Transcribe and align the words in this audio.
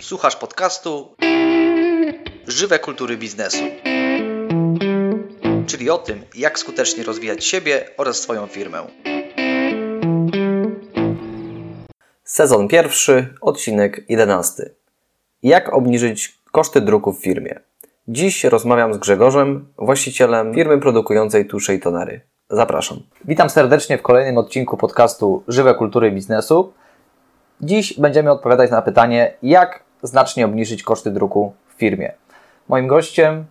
Słuchasz 0.00 0.36
podcastu 0.36 1.14
Żywe 2.46 2.78
kultury 2.78 3.16
biznesu. 3.16 3.64
Czyli 5.66 5.90
o 5.90 5.98
tym, 5.98 6.24
jak 6.34 6.58
skutecznie 6.58 7.04
rozwijać 7.04 7.44
siebie 7.44 7.84
oraz 7.96 8.16
swoją 8.16 8.46
firmę. 8.46 8.86
Sezon 12.24 12.68
pierwszy, 12.68 13.34
odcinek 13.40 14.04
jedenasty. 14.08 14.74
Jak 15.42 15.72
obniżyć 15.72 16.38
koszty 16.52 16.80
druku 16.80 17.12
w 17.12 17.22
firmie? 17.22 17.60
Dziś 18.08 18.44
rozmawiam 18.44 18.94
z 18.94 18.98
Grzegorzem, 18.98 19.72
właścicielem 19.78 20.54
firmy 20.54 20.80
produkującej 20.80 21.46
tusze 21.46 21.74
i 21.74 21.80
tonery. 21.80 22.20
Zapraszam. 22.50 23.00
Witam 23.24 23.50
serdecznie 23.50 23.98
w 23.98 24.02
kolejnym 24.02 24.38
odcinku 24.38 24.76
podcastu 24.76 25.42
Żywe 25.48 25.74
kultury 25.74 26.12
biznesu. 26.12 26.72
Dziś 27.60 28.00
będziemy 28.00 28.30
odpowiadać 28.30 28.70
na 28.70 28.82
pytanie, 28.82 29.34
jak 29.42 29.87
znacznie 30.02 30.44
obniżyć 30.44 30.82
koszty 30.82 31.10
druku 31.10 31.52
w 31.68 31.78
firmie. 31.78 32.12
Moim 32.68 32.86
gościem 32.86 33.44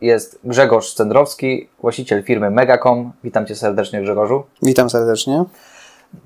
jest 0.00 0.40
Grzegorz 0.44 0.94
Cendrowski, 0.94 1.68
właściciel 1.80 2.22
firmy 2.22 2.50
Megacom. 2.50 3.12
Witam 3.24 3.46
Cię 3.46 3.56
serdecznie, 3.56 4.02
Grzegorzu. 4.02 4.44
Witam 4.62 4.90
serdecznie. 4.90 5.44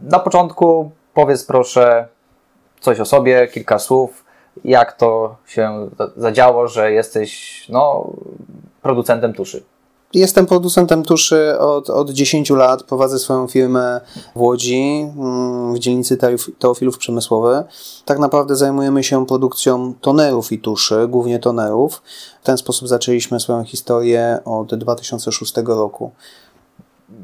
Na 0.02 0.18
początku 0.18 0.90
powiedz 1.14 1.44
proszę 1.44 2.08
coś 2.80 3.00
o 3.00 3.04
sobie, 3.04 3.48
kilka 3.48 3.78
słów. 3.78 4.24
Jak 4.64 4.92
to 4.92 5.36
się 5.46 5.88
zadziało, 6.16 6.68
że 6.68 6.92
jesteś 6.92 7.62
no, 7.68 8.10
producentem 8.82 9.32
tuszy? 9.32 9.64
Jestem 10.14 10.46
producentem 10.46 11.02
tuszy 11.02 11.58
od, 11.58 11.90
od 11.90 12.10
10 12.10 12.50
lat. 12.50 12.82
Prowadzę 12.82 13.18
swoją 13.18 13.46
firmę 13.46 14.00
w 14.36 14.40
Łodzi, 14.40 15.06
mm, 15.18 15.74
w 15.74 15.78
dzielnicy 15.78 16.18
Teofilów 16.58 16.98
Przemysłowy. 16.98 17.64
Tak 18.04 18.18
naprawdę 18.18 18.56
zajmujemy 18.56 19.04
się 19.04 19.26
produkcją 19.26 19.94
tonerów 20.00 20.52
i 20.52 20.58
tuszy, 20.58 21.08
głównie 21.08 21.38
tonerów. 21.38 22.02
W 22.42 22.46
ten 22.46 22.56
sposób 22.58 22.88
zaczęliśmy 22.88 23.40
swoją 23.40 23.64
historię 23.64 24.38
od 24.44 24.74
2006 24.74 25.54
roku. 25.66 26.10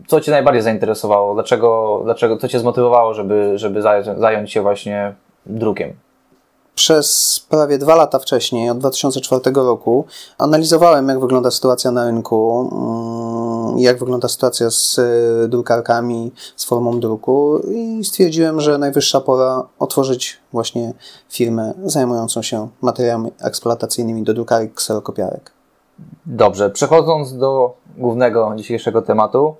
Co 0.06 0.20
Cię 0.20 0.32
najbardziej 0.32 0.62
zainteresowało? 0.62 1.34
Dlaczego, 1.34 2.00
dlaczego 2.04 2.36
co 2.36 2.48
Cię 2.48 2.58
zmotywowało, 2.58 3.14
żeby, 3.14 3.52
żeby 3.58 3.82
zająć 4.16 4.52
się 4.52 4.62
właśnie 4.62 5.14
drukiem? 5.46 5.94
Przez 6.78 7.40
prawie 7.48 7.78
dwa 7.78 7.94
lata 7.94 8.18
wcześniej, 8.18 8.70
od 8.70 8.78
2004 8.78 9.40
roku, 9.54 10.04
analizowałem, 10.38 11.08
jak 11.08 11.20
wygląda 11.20 11.50
sytuacja 11.50 11.90
na 11.90 12.04
rynku, 12.04 12.70
mm, 12.72 13.78
jak 13.78 13.98
wygląda 13.98 14.28
sytuacja 14.28 14.70
z 14.70 14.98
e, 14.98 15.48
drukarkami, 15.48 16.32
z 16.56 16.64
formą 16.64 17.00
druku 17.00 17.58
i 17.58 18.04
stwierdziłem, 18.04 18.60
że 18.60 18.78
najwyższa 18.78 19.20
pora 19.20 19.62
otworzyć 19.78 20.40
właśnie 20.52 20.92
firmę 21.30 21.74
zajmującą 21.84 22.42
się 22.42 22.68
materiałami 22.82 23.30
eksploatacyjnymi 23.40 24.22
do 24.22 24.34
drukarek 24.34 24.74
kserokopiarek. 24.74 25.52
Dobrze, 26.26 26.70
przechodząc 26.70 27.36
do 27.36 27.74
głównego 27.96 28.52
dzisiejszego 28.56 29.02
tematu, 29.02 29.56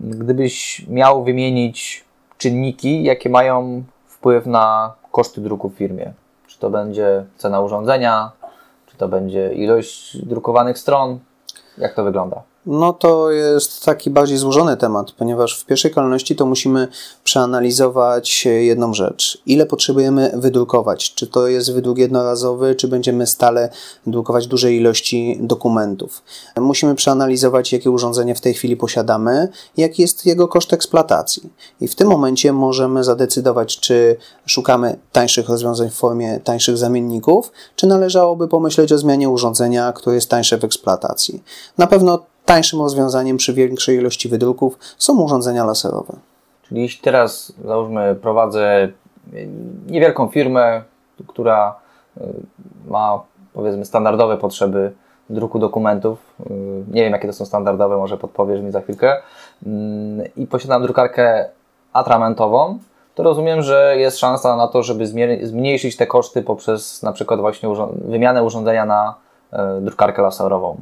gdybyś 0.00 0.86
miał 0.88 1.24
wymienić 1.24 2.04
czynniki, 2.38 3.02
jakie 3.02 3.30
mają 3.30 3.84
wpływ 4.06 4.46
na 4.46 4.94
koszty 5.12 5.40
druku 5.40 5.68
w 5.68 5.74
firmie, 5.74 6.12
czy 6.58 6.62
to 6.62 6.70
będzie 6.70 7.24
cena 7.36 7.60
urządzenia, 7.60 8.30
czy 8.86 8.96
to 8.96 9.08
będzie 9.08 9.54
ilość 9.54 10.26
drukowanych 10.26 10.78
stron? 10.78 11.18
Jak 11.78 11.94
to 11.94 12.04
wygląda? 12.04 12.42
No 12.70 12.92
to 12.92 13.30
jest 13.30 13.84
taki 13.84 14.10
bardziej 14.10 14.38
złożony 14.38 14.76
temat, 14.76 15.12
ponieważ 15.12 15.60
w 15.60 15.64
pierwszej 15.64 15.90
kolejności 15.90 16.36
to 16.36 16.46
musimy 16.46 16.88
przeanalizować 17.24 18.46
jedną 18.46 18.94
rzecz. 18.94 19.42
Ile 19.46 19.66
potrzebujemy 19.66 20.32
wydrukować? 20.34 21.14
Czy 21.14 21.26
to 21.26 21.48
jest 21.48 21.72
wydruk 21.72 21.98
jednorazowy, 21.98 22.74
czy 22.74 22.88
będziemy 22.88 23.26
stale 23.26 23.70
drukować 24.06 24.46
duże 24.46 24.72
ilości 24.72 25.38
dokumentów? 25.40 26.22
Musimy 26.56 26.94
przeanalizować, 26.94 27.72
jakie 27.72 27.90
urządzenie 27.90 28.34
w 28.34 28.40
tej 28.40 28.54
chwili 28.54 28.76
posiadamy, 28.76 29.48
jaki 29.76 30.02
jest 30.02 30.26
jego 30.26 30.48
koszt 30.48 30.72
eksploatacji. 30.72 31.50
I 31.80 31.88
w 31.88 31.94
tym 31.94 32.08
momencie 32.08 32.52
możemy 32.52 33.04
zadecydować, 33.04 33.80
czy 33.80 34.16
szukamy 34.46 34.98
tańszych 35.12 35.48
rozwiązań 35.48 35.90
w 35.90 35.94
formie 35.94 36.40
tańszych 36.44 36.76
zamienników, 36.76 37.52
czy 37.76 37.86
należałoby 37.86 38.48
pomyśleć 38.48 38.92
o 38.92 38.98
zmianie 38.98 39.28
urządzenia, 39.28 39.92
które 39.92 40.14
jest 40.14 40.30
tańsze 40.30 40.58
w 40.58 40.64
eksploatacji. 40.64 41.42
Na 41.78 41.86
pewno 41.86 42.18
Tańszym 42.48 42.80
rozwiązaniem 42.80 43.36
przy 43.36 43.54
większej 43.54 43.96
ilości 43.96 44.28
wydruków 44.28 44.78
są 44.98 45.20
urządzenia 45.20 45.64
laserowe. 45.64 46.12
Czyli 46.62 46.82
jeśli 46.82 47.02
teraz, 47.02 47.52
załóżmy, 47.64 48.16
prowadzę 48.22 48.88
niewielką 49.86 50.28
firmę, 50.28 50.82
która 51.26 51.74
y, 52.16 52.20
ma 52.86 53.20
powiedzmy 53.52 53.84
standardowe 53.84 54.36
potrzeby 54.36 54.92
druku 55.30 55.58
dokumentów, 55.58 56.18
y, 56.40 56.54
nie 56.90 57.02
wiem 57.02 57.12
jakie 57.12 57.26
to 57.26 57.32
są 57.32 57.44
standardowe, 57.44 57.96
może 57.96 58.16
podpowiesz 58.16 58.60
mi 58.60 58.70
za 58.70 58.80
chwilkę, 58.80 59.16
y, 59.16 59.70
i 60.36 60.46
posiadam 60.46 60.82
drukarkę 60.82 61.48
atramentową, 61.92 62.78
to 63.14 63.22
rozumiem, 63.22 63.62
że 63.62 63.94
jest 63.98 64.18
szansa 64.18 64.56
na 64.56 64.68
to, 64.68 64.82
żeby 64.82 65.06
zmniejszyć 65.42 65.96
te 65.96 66.06
koszty 66.06 66.42
poprzez 66.42 67.02
na 67.02 67.12
przykład 67.12 67.40
właśnie 67.40 67.68
wymianę 67.94 68.42
urządzenia 68.42 68.86
na 68.86 69.14
drukarkę 69.80 70.22
laserową. 70.22 70.76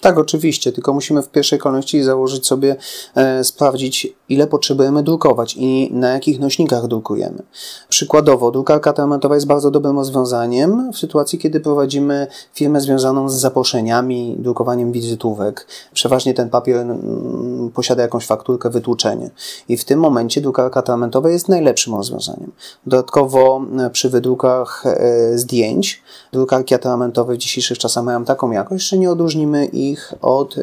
Tak, 0.00 0.18
oczywiście, 0.18 0.72
tylko 0.72 0.94
musimy 0.94 1.22
w 1.22 1.28
pierwszej 1.28 1.58
kolejności 1.58 2.02
założyć 2.02 2.46
sobie, 2.46 2.76
e, 3.14 3.44
sprawdzić, 3.44 4.08
ile 4.28 4.46
potrzebujemy 4.46 5.02
drukować 5.02 5.56
i 5.58 5.90
na 5.92 6.08
jakich 6.08 6.40
nośnikach 6.40 6.86
drukujemy. 6.86 7.42
Przykładowo, 7.88 8.50
drukarka 8.50 8.92
telematowa 8.92 9.34
jest 9.34 9.46
bardzo 9.46 9.70
dobrym 9.70 9.96
rozwiązaniem 9.96 10.92
w 10.92 10.98
sytuacji, 10.98 11.38
kiedy 11.38 11.60
prowadzimy 11.60 12.26
firmę 12.54 12.80
związaną 12.80 13.28
z 13.28 13.34
zaproszeniami, 13.34 14.36
drukowaniem 14.38 14.92
wizytówek. 14.92 15.66
Przeważnie 15.92 16.34
ten 16.34 16.50
papier 16.50 16.76
mm, 16.76 17.70
posiada 17.74 18.02
jakąś 18.02 18.26
fakturkę, 18.26 18.70
wytłuczenie. 18.70 19.30
I 19.68 19.76
w 19.76 19.84
tym 19.84 20.00
momencie 20.00 20.40
drukarka 20.40 20.82
telematowa 20.82 21.30
jest 21.30 21.48
najlepszym 21.48 21.94
rozwiązaniem. 21.94 22.52
Dodatkowo 22.86 23.62
e, 23.78 23.90
przy 23.90 24.10
wydrukach 24.10 24.84
e, 24.86 25.38
zdjęć, 25.38 26.02
drukarki 26.32 26.74
atramentowe 26.74 27.34
w 27.34 27.38
dzisiejszych 27.38 27.78
czasach 27.78 28.04
mają 28.04 28.24
taką 28.24 28.50
jakość, 28.50 28.88
że 28.88 28.98
nie 28.98 29.10
odróżnimy 29.10 29.66
ich 29.66 30.14
od 30.22 30.58
y, 30.58 30.62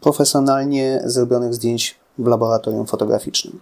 profesjonalnie 0.00 1.02
zrobionych 1.04 1.54
zdjęć 1.54 2.01
w 2.18 2.26
laboratorium 2.26 2.86
fotograficznym. 2.86 3.60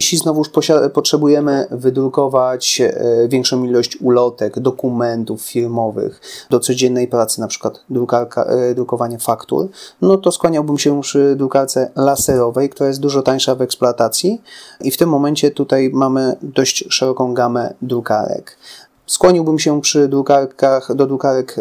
Jeśli 0.00 0.18
znowuż 0.18 0.50
potrzebujemy 0.94 1.66
wydrukować 1.70 2.80
y, 2.80 3.28
większą 3.28 3.64
ilość 3.64 3.96
ulotek, 4.00 4.60
dokumentów 4.60 5.42
firmowych 5.42 6.20
do 6.50 6.60
codziennej 6.60 7.08
pracy, 7.08 7.40
na 7.40 7.46
przykład 7.46 7.84
drukarka, 7.90 8.46
y, 8.70 8.74
drukowanie 8.74 9.18
faktur, 9.18 9.68
no 10.02 10.16
to 10.16 10.32
skłaniałbym 10.32 10.78
się 10.78 11.00
przy 11.00 11.36
drukarce 11.36 11.90
laserowej, 11.96 12.68
która 12.68 12.88
jest 12.88 13.00
dużo 13.00 13.22
tańsza 13.22 13.54
w 13.54 13.62
eksploatacji 13.62 14.42
i 14.80 14.90
w 14.90 14.96
tym 14.96 15.08
momencie 15.08 15.50
tutaj 15.50 15.90
mamy 15.92 16.36
dość 16.42 16.84
szeroką 16.88 17.34
gamę 17.34 17.74
drukarek. 17.82 18.56
Skłoniłbym 19.06 19.58
się 19.58 19.80
przy 19.80 20.08
drukarkach 20.08 20.94
do 20.94 21.06
drukarek 21.06 21.56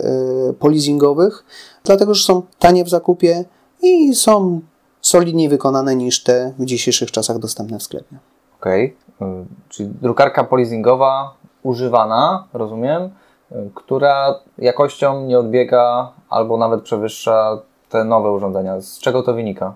polizingowych, 0.59 1.43
dlatego 1.83 2.13
że 2.13 2.23
są 2.23 2.41
tanie 2.59 2.85
w 2.85 2.89
zakupie 2.89 3.45
i 3.81 4.15
są 4.15 4.61
solidniej 5.01 5.49
wykonane 5.49 5.95
niż 5.95 6.23
te 6.23 6.53
w 6.59 6.65
dzisiejszych 6.65 7.11
czasach 7.11 7.39
dostępne 7.39 7.79
w 7.79 7.83
sklepie. 7.83 8.17
Okej, 8.59 8.95
okay. 9.19 9.45
czyli 9.69 9.89
drukarka 10.01 10.43
polizingowa 10.43 11.33
używana, 11.63 12.43
rozumiem, 12.53 13.03
y, 13.51 13.55
która 13.75 14.35
jakością 14.57 15.25
nie 15.25 15.39
odbiega 15.39 16.11
albo 16.29 16.57
nawet 16.57 16.81
przewyższa 16.81 17.61
te 17.89 18.03
nowe 18.03 18.31
urządzenia. 18.31 18.81
Z 18.81 18.99
czego 18.99 19.23
to 19.23 19.33
wynika? 19.33 19.73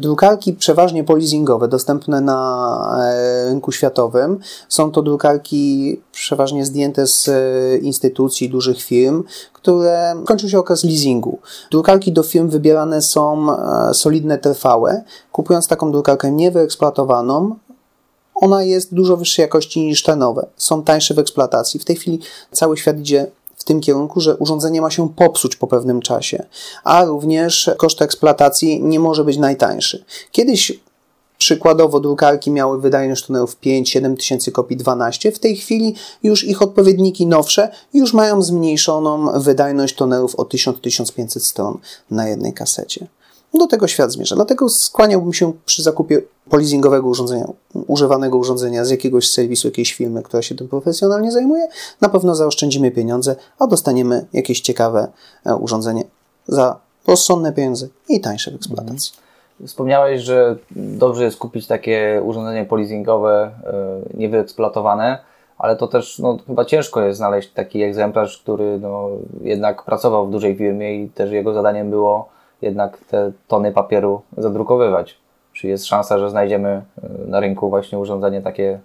Drukarki 0.00 0.52
przeważnie 0.52 1.04
polizingowe, 1.04 1.68
dostępne 1.68 2.20
na 2.20 3.00
e, 3.02 3.44
rynku 3.44 3.72
światowym, 3.72 4.38
są 4.68 4.90
to 4.90 5.02
drukarki 5.02 6.00
przeważnie 6.12 6.64
zdjęte 6.64 7.06
z 7.06 7.28
e, 7.28 7.76
instytucji, 7.78 8.50
dużych 8.50 8.82
firm, 8.82 9.24
które 9.52 10.14
kończył 10.26 10.48
się 10.48 10.58
okres 10.58 10.84
leasingu. 10.84 11.38
Drukarki 11.70 12.12
do 12.12 12.22
firm 12.22 12.48
wybierane 12.48 13.02
są 13.02 13.46
e, 13.52 13.94
solidne, 13.94 14.38
trwałe. 14.38 15.02
Kupując 15.32 15.68
taką 15.68 15.92
drukarkę 15.92 16.32
niewyeksploatowaną, 16.32 17.56
ona 18.34 18.62
jest 18.62 18.94
dużo 18.94 19.16
wyższej 19.16 19.42
jakości 19.42 19.80
niż 19.80 20.02
te 20.02 20.16
nowe. 20.16 20.46
Są 20.56 20.82
tańsze 20.82 21.14
w 21.14 21.18
eksploatacji. 21.18 21.80
W 21.80 21.84
tej 21.84 21.96
chwili 21.96 22.20
cały 22.52 22.76
świat 22.76 22.98
idzie 22.98 23.26
w 23.64 23.66
tym 23.66 23.80
kierunku, 23.80 24.20
że 24.20 24.36
urządzenie 24.36 24.80
ma 24.80 24.90
się 24.90 25.08
popsuć 25.08 25.56
po 25.56 25.66
pewnym 25.66 26.00
czasie, 26.00 26.46
a 26.84 27.04
również 27.04 27.70
koszt 27.76 28.02
eksploatacji 28.02 28.82
nie 28.82 29.00
może 29.00 29.24
być 29.24 29.36
najtańszy. 29.36 30.04
Kiedyś 30.32 30.72
Przykładowo 31.38 32.00
drukarki 32.00 32.50
miały 32.50 32.80
wydajność 32.80 33.26
tunelów 33.26 33.56
5-7 33.60 34.16
tysięcy 34.16 34.52
kopii 34.52 34.76
12. 34.76 35.32
W 35.32 35.38
tej 35.38 35.56
chwili 35.56 35.94
już 36.22 36.44
ich 36.44 36.62
odpowiedniki 36.62 37.26
nowsze 37.26 37.70
już 37.94 38.12
mają 38.12 38.42
zmniejszoną 38.42 39.40
wydajność 39.40 39.94
tunelów 39.94 40.34
o 40.34 40.42
1000-1500 40.42 41.40
stron 41.40 41.78
na 42.10 42.28
jednej 42.28 42.52
kasecie. 42.52 43.06
Do 43.54 43.66
tego 43.66 43.88
świat 43.88 44.12
zmierza. 44.12 44.34
Dlatego 44.36 44.68
skłaniałbym 44.68 45.32
się 45.32 45.52
przy 45.64 45.82
zakupie 45.82 46.22
polizingowego 46.50 47.08
urządzenia, 47.08 47.44
używanego 47.86 48.38
urządzenia 48.38 48.84
z 48.84 48.90
jakiegoś 48.90 49.30
serwisu, 49.30 49.68
jakiejś 49.68 49.94
firmy, 49.94 50.22
która 50.22 50.42
się 50.42 50.54
tym 50.54 50.68
profesjonalnie 50.68 51.32
zajmuje. 51.32 51.68
Na 52.00 52.08
pewno 52.08 52.34
zaoszczędzimy 52.34 52.90
pieniądze, 52.90 53.36
a 53.58 53.66
dostaniemy 53.66 54.26
jakieś 54.32 54.60
ciekawe 54.60 55.08
e, 55.46 55.56
urządzenie 55.56 56.04
za 56.46 56.76
rozsądne 57.06 57.52
pieniądze 57.52 57.88
i 58.08 58.20
tańsze 58.20 58.50
w 58.50 58.54
eksploatacji. 58.54 59.12
Mhm. 59.12 59.68
Wspomniałeś, 59.68 60.20
że 60.20 60.56
dobrze 60.76 61.24
jest 61.24 61.36
kupić 61.36 61.66
takie 61.66 62.22
urządzenie 62.24 62.64
polizingowe 62.64 63.50
e, 63.64 64.18
niewyeksploatowane, 64.18 65.18
ale 65.58 65.76
to 65.76 65.88
też 65.88 66.18
no, 66.18 66.38
chyba 66.46 66.64
ciężko 66.64 67.00
jest 67.00 67.16
znaleźć 67.16 67.50
taki 67.52 67.82
egzemplarz, 67.82 68.38
który 68.38 68.78
no, 68.78 69.08
jednak 69.40 69.82
pracował 69.82 70.26
w 70.26 70.30
dużej 70.30 70.56
firmie 70.56 71.02
i 71.02 71.08
też 71.08 71.30
jego 71.30 71.52
zadaniem 71.52 71.90
było 71.90 72.33
jednak 72.64 72.98
te 72.98 73.32
tony 73.48 73.72
papieru 73.72 74.22
zadrukowywać. 74.36 75.18
Czy 75.52 75.68
jest 75.68 75.86
szansa, 75.86 76.18
że 76.18 76.30
znajdziemy 76.30 76.68
e, 76.68 76.82
na 77.26 77.40
rynku 77.40 77.70
właśnie 77.70 77.98
urządzenie 77.98 78.42
takie, 78.42 78.80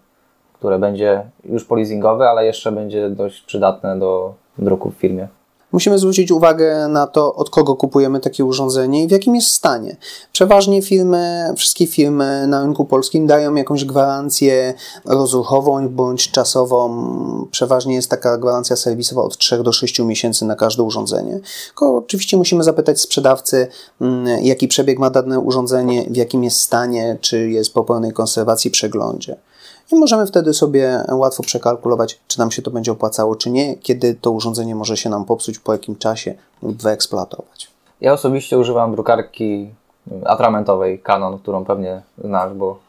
które 0.54 0.80
będzie 0.80 1.24
już 1.46 1.66
polizingowe, 1.66 2.30
ale 2.30 2.46
jeszcze 2.46 2.72
będzie 2.72 3.10
dość 3.10 3.42
przydatne 3.42 4.00
do 4.00 4.34
druku 4.58 4.90
w 4.90 4.96
firmie? 4.96 5.28
Musimy 5.72 6.00
zwrócić 6.00 6.32
uwagę 6.32 6.88
na 6.88 7.08
to, 7.08 7.36
od 7.36 7.50
kogo 7.50 7.76
kupujemy 7.76 8.20
takie 8.20 8.46
urządzenie 8.46 9.04
i 9.04 9.08
w 9.08 9.12
jakim 9.12 9.36
jest 9.36 9.48
stanie. 9.48 9.98
Przeważnie 10.32 10.82
firmy, 10.82 11.54
wszystkie 11.58 11.88
firmy 11.88 12.48
na 12.48 12.62
rynku 12.62 12.86
polskim 12.86 13.28
dają 13.28 13.56
jakąś 13.56 13.86
gwarancję 13.86 14.74
rozruchową 15.06 15.90
bądź 15.90 16.32
czasową. 16.32 17.48
Przeważnie 17.52 17.96
jest 17.96 18.10
taka 18.10 18.38
gwarancja 18.38 18.76
serwisowa 18.76 19.22
od 19.22 19.38
3 19.38 19.64
do 19.64 19.72
6 19.72 20.00
miesięcy 20.00 20.46
na 20.46 20.56
każde 20.56 20.84
urządzenie. 20.84 21.40
Tylko 21.68 21.98
oczywiście 21.98 22.38
musimy 22.38 22.64
zapytać 22.64 23.02
sprzedawcy, 23.02 23.68
mm, 24.02 24.46
jaki 24.46 24.68
przebieg 24.68 25.00
ma 25.00 25.10
dane 25.10 25.40
urządzenie, 25.40 26.06
w 26.10 26.16
jakim 26.16 26.44
jest 26.44 26.62
stanie, 26.62 27.18
czy 27.22 27.50
jest 27.50 27.74
po 27.74 27.84
pełnej 27.84 28.14
konserwacji, 28.14 28.72
przeglądzie 28.72 29.38
i 29.92 29.96
możemy 29.96 30.26
wtedy 30.26 30.54
sobie 30.54 31.04
łatwo 31.12 31.44
przekalkulować, 31.44 32.20
czy 32.28 32.40
nam 32.40 32.52
się 32.52 32.62
to 32.62 32.72
będzie 32.72 32.92
opłacało, 32.92 33.36
czy 33.36 33.50
nie, 33.50 33.78
kiedy 33.78 34.16
to 34.16 34.32
urządzenie 34.32 34.76
może 34.76 34.98
się 34.98 35.10
nam 35.10 35.26
popsuć, 35.26 35.60
po 35.60 35.74
jakim 35.74 35.96
czasie 35.96 36.34
lub 36.64 36.82
wyeksploatować. 36.82 37.72
Ja 38.02 38.14
osobiście 38.14 38.58
używam 38.58 38.92
drukarki 38.92 39.70
atramentowej 40.26 41.00
Canon, 41.00 41.40
którą 41.40 41.66
pewnie 41.66 42.02
znasz, 42.18 42.54
bo 42.54 42.80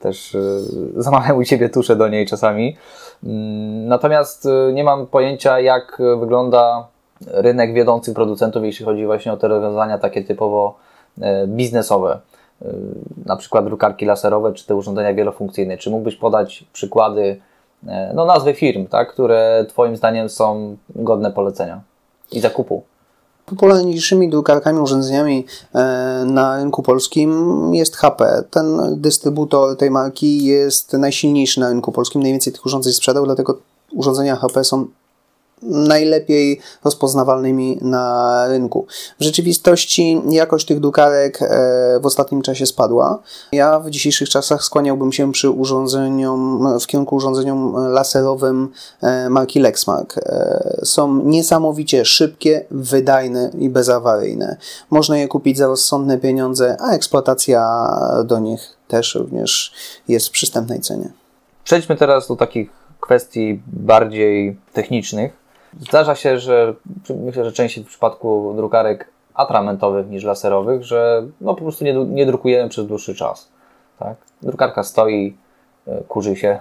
też 0.00 0.34
y, 0.34 0.62
zamawiam 1.02 1.36
u 1.36 1.44
Ciebie 1.44 1.68
tusze 1.68 1.96
do 1.96 2.08
niej 2.08 2.26
czasami. 2.26 2.76
Mm, 3.24 3.88
natomiast 3.88 4.46
y, 4.46 4.72
nie 4.72 4.84
mam 4.84 5.06
pojęcia, 5.06 5.60
jak 5.60 6.02
wygląda 6.20 6.86
rynek 7.26 7.74
wiodących 7.74 8.14
producentów, 8.14 8.64
jeśli 8.64 8.84
chodzi 8.84 9.06
właśnie 9.06 9.32
o 9.32 9.36
te 9.36 9.48
rozwiązania 9.48 9.98
takie 9.98 10.24
typowo 10.24 10.74
y, 11.18 11.22
biznesowe. 11.46 12.20
Y, 12.66 12.74
na 13.26 13.36
przykład 13.36 13.64
drukarki 13.64 14.04
laserowe 14.04 14.52
czy 14.52 14.66
te 14.66 14.76
urządzenia 14.76 15.14
wielofunkcyjne. 15.14 15.78
Czy 15.78 15.90
mógłbyś 15.90 16.16
podać 16.16 16.64
przykłady, 16.72 17.40
e, 17.86 18.12
no 18.14 18.24
nazwy 18.24 18.54
firm, 18.54 18.86
tak, 18.86 19.12
które 19.12 19.66
Twoim 19.68 19.96
zdaniem 19.96 20.28
są 20.28 20.76
godne 20.94 21.32
polecenia 21.32 21.80
i 22.32 22.40
zakupu? 22.40 22.82
Popularniejszymi 23.46 24.30
drukarkami, 24.30 24.80
urządzeniami 24.80 25.46
e, 25.74 25.78
na 26.26 26.56
rynku 26.56 26.82
polskim 26.82 27.70
jest 27.74 27.96
HP. 27.96 28.44
Ten 28.50 28.94
dystrybutor 29.00 29.76
tej 29.76 29.90
marki 29.90 30.44
jest 30.44 30.92
najsilniejszy 30.92 31.60
na 31.60 31.68
rynku 31.68 31.92
polskim, 31.92 32.22
najwięcej 32.22 32.52
tych 32.52 32.66
urządzeń 32.66 32.92
sprzedał, 32.92 33.24
dlatego 33.24 33.58
urządzenia 33.92 34.36
HP 34.36 34.64
są 34.64 34.86
najlepiej 35.62 36.60
rozpoznawalnymi 36.84 37.78
na 37.80 38.46
rynku. 38.48 38.86
W 39.20 39.24
rzeczywistości 39.24 40.22
jakość 40.30 40.66
tych 40.66 40.80
drukarek 40.80 41.42
e, 41.42 42.00
w 42.00 42.06
ostatnim 42.06 42.42
czasie 42.42 42.66
spadła. 42.66 43.18
Ja 43.52 43.80
w 43.80 43.90
dzisiejszych 43.90 44.28
czasach 44.28 44.64
skłaniałbym 44.64 45.12
się 45.12 45.32
przy 45.32 45.50
urządzeniom, 45.50 46.68
w 46.80 46.86
kierunku 46.86 47.16
urządzeniom 47.16 47.74
laserowym 47.76 48.68
e, 49.00 49.30
marki 49.30 49.60
Lexmark. 49.60 50.18
E, 50.18 50.80
są 50.84 51.22
niesamowicie 51.24 52.04
szybkie, 52.04 52.64
wydajne 52.70 53.50
i 53.58 53.68
bezawaryjne. 53.68 54.56
Można 54.90 55.18
je 55.18 55.28
kupić 55.28 55.58
za 55.58 55.66
rozsądne 55.66 56.18
pieniądze, 56.18 56.76
a 56.80 56.92
eksploatacja 56.92 57.62
do 58.24 58.38
nich 58.38 58.76
też 58.88 59.14
również 59.14 59.72
jest 60.08 60.28
w 60.28 60.30
przystępnej 60.30 60.80
cenie. 60.80 61.12
Przejdźmy 61.64 61.96
teraz 61.96 62.28
do 62.28 62.36
takich 62.36 62.70
kwestii 63.00 63.62
bardziej 63.66 64.56
technicznych. 64.72 65.41
Zdarza 65.80 66.14
się, 66.14 66.38
że 66.38 66.74
myślę, 67.10 67.44
że 67.44 67.52
częściej 67.52 67.84
w 67.84 67.86
przypadku 67.86 68.52
drukarek 68.56 69.08
atramentowych 69.34 70.10
niż 70.10 70.24
laserowych, 70.24 70.82
że 70.82 71.26
no 71.40 71.54
po 71.54 71.62
prostu 71.62 71.84
nie, 71.84 71.94
nie 71.94 72.26
drukujemy 72.26 72.68
przez 72.68 72.86
dłuższy 72.86 73.14
czas. 73.14 73.48
Tak? 73.98 74.16
Drukarka 74.42 74.82
stoi, 74.82 75.36
e, 75.86 76.02
kurzy 76.08 76.36
się. 76.36 76.58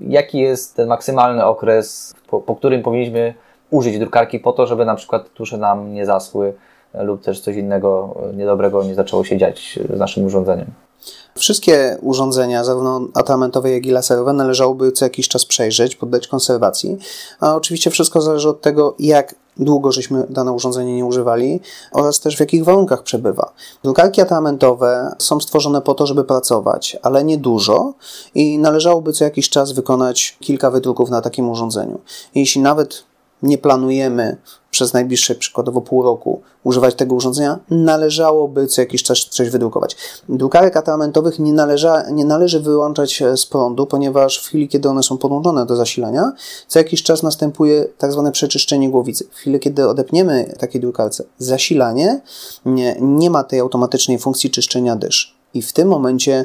Jaki 0.00 0.38
jest 0.38 0.76
ten 0.76 0.88
maksymalny 0.88 1.44
okres, 1.44 2.14
po, 2.26 2.40
po 2.40 2.56
którym 2.56 2.82
powinniśmy 2.82 3.34
użyć 3.70 3.98
drukarki 3.98 4.38
po 4.38 4.52
to, 4.52 4.66
żeby 4.66 4.84
na 4.84 4.94
przykład 4.94 5.32
tusze 5.32 5.58
nam 5.58 5.94
nie 5.94 6.06
zaschły 6.06 6.54
e, 6.94 7.04
lub 7.04 7.22
też 7.22 7.40
coś 7.40 7.56
innego 7.56 8.14
e, 8.30 8.36
niedobrego 8.36 8.82
nie 8.82 8.94
zaczęło 8.94 9.24
się 9.24 9.38
dziać 9.38 9.78
z 9.94 9.98
naszym 9.98 10.24
urządzeniem? 10.24 10.66
Wszystkie 11.34 11.98
urządzenia, 12.00 12.64
zarówno 12.64 13.00
atramentowe, 13.14 13.70
jak 13.70 13.86
i 13.86 13.90
laserowe, 13.90 14.32
należałoby 14.32 14.92
co 14.92 15.04
jakiś 15.04 15.28
czas 15.28 15.44
przejrzeć, 15.44 15.96
poddać 15.96 16.28
konserwacji. 16.28 16.98
A 17.40 17.54
oczywiście 17.54 17.90
wszystko 17.90 18.20
zależy 18.20 18.48
od 18.48 18.60
tego, 18.60 18.94
jak 18.98 19.34
długo 19.56 19.92
żeśmy 19.92 20.26
dane 20.30 20.52
urządzenie 20.52 20.96
nie 20.96 21.04
używali 21.04 21.60
oraz 21.92 22.20
też 22.20 22.36
w 22.36 22.40
jakich 22.40 22.64
warunkach 22.64 23.02
przebywa. 23.02 23.52
Drukarki 23.84 24.20
atramentowe 24.20 25.14
są 25.18 25.40
stworzone 25.40 25.80
po 25.80 25.94
to, 25.94 26.06
żeby 26.06 26.24
pracować, 26.24 26.96
ale 27.02 27.24
nie 27.24 27.38
dużo 27.38 27.94
i 28.34 28.58
należałoby 28.58 29.12
co 29.12 29.24
jakiś 29.24 29.48
czas 29.48 29.72
wykonać 29.72 30.36
kilka 30.40 30.70
wydruków 30.70 31.10
na 31.10 31.20
takim 31.20 31.50
urządzeniu. 31.50 32.00
Jeśli 32.34 32.60
nawet 32.60 33.04
nie 33.42 33.58
planujemy 33.58 34.36
przez 34.70 34.92
najbliższe 34.92 35.34
przykładowo 35.34 35.80
pół 35.80 36.02
roku 36.02 36.42
używać 36.64 36.94
tego 36.94 37.14
urządzenia, 37.14 37.58
należałoby 37.70 38.66
co 38.66 38.80
jakiś 38.80 39.02
czas 39.02 39.18
coś 39.18 39.50
wydrukować. 39.50 39.96
Drukarek 40.28 40.76
atramentowych 40.76 41.38
nie, 41.38 41.52
należa, 41.52 42.10
nie 42.10 42.24
należy 42.24 42.60
wyłączać 42.60 43.22
z 43.36 43.46
prądu, 43.46 43.86
ponieważ 43.86 44.38
w 44.38 44.46
chwili, 44.46 44.68
kiedy 44.68 44.88
one 44.88 45.02
są 45.02 45.18
podłączone 45.18 45.66
do 45.66 45.76
zasilania, 45.76 46.32
co 46.68 46.78
jakiś 46.78 47.02
czas 47.02 47.22
następuje 47.22 47.84
tak 47.98 48.12
zwane 48.12 48.32
przeczyszczenie 48.32 48.90
głowicy. 48.90 49.28
W 49.30 49.34
chwili, 49.34 49.60
kiedy 49.60 49.88
odepniemy 49.88 50.54
takiej 50.58 50.80
drukarce 50.80 51.24
zasilanie, 51.38 52.20
nie, 52.66 52.96
nie 53.00 53.30
ma 53.30 53.44
tej 53.44 53.60
automatycznej 53.60 54.18
funkcji 54.18 54.50
czyszczenia 54.50 54.96
dysz 54.96 55.41
i 55.54 55.62
w 55.62 55.72
tym 55.72 55.88
momencie 55.88 56.44